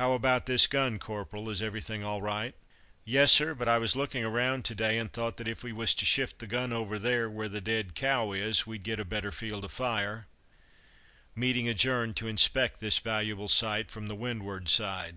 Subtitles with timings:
[0.00, 2.54] "How about this gun, Corporal is everything all right?"
[3.04, 5.92] "Yes, sir; but I was looking around to day, and thought that if we was
[5.96, 9.30] to shift the gun over there, where the dead cow is, we'd get a better
[9.30, 10.26] field of fire."
[11.36, 15.16] Meeting adjourned to inspect this valuable site from the windward side.